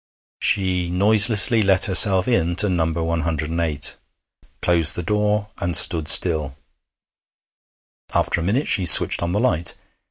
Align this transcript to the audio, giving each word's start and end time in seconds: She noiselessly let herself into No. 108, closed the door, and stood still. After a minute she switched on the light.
She 0.39 0.89
noiselessly 0.89 1.61
let 1.61 1.85
herself 1.85 2.27
into 2.27 2.69
No. 2.69 2.85
108, 2.87 3.97
closed 4.59 4.95
the 4.95 5.03
door, 5.03 5.49
and 5.59 5.77
stood 5.77 6.07
still. 6.07 6.57
After 8.11 8.41
a 8.41 8.43
minute 8.43 8.67
she 8.67 8.87
switched 8.87 9.21
on 9.21 9.31
the 9.31 9.39
light. 9.39 9.75